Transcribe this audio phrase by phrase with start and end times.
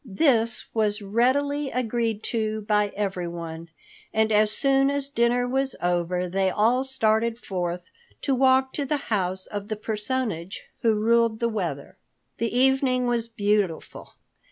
[0.03, 3.69] This was readily agreed to by everyone,
[4.11, 7.91] and as soon as dinner was over they all started forth
[8.23, 11.99] to walk to the house of the personage who ruled the weather.
[12.39, 14.15] The evening was beautiful.